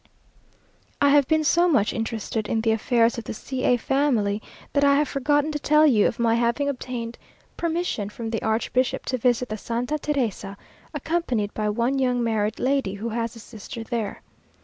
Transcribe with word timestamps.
I 0.99 1.09
have 1.09 1.27
been 1.27 1.43
so 1.43 1.69
much 1.69 1.93
interested 1.93 2.47
in 2.49 2.61
the 2.61 2.71
affairs 2.71 3.19
of 3.19 3.25
the 3.25 3.35
C 3.35 3.63
a 3.65 3.77
family, 3.77 4.41
that 4.73 4.83
I 4.83 4.95
have 4.95 5.07
forgotten 5.07 5.51
to 5.51 5.59
tell 5.59 5.85
you 5.85 6.07
of 6.07 6.17
my 6.17 6.33
having 6.33 6.67
obtained 6.67 7.19
permission 7.55 8.09
from 8.09 8.31
the 8.31 8.41
archbishop 8.41 9.05
to 9.05 9.19
visit 9.19 9.49
the 9.49 9.57
Santa 9.57 9.99
Teresa, 9.99 10.57
accompanied 10.91 11.53
by 11.53 11.69
one 11.69 11.99
young 11.99 12.23
married 12.23 12.59
lady, 12.59 12.95
who 12.95 13.09
has 13.09 13.35
a 13.35 13.39
sister 13.39 13.83
there. 13.83 14.23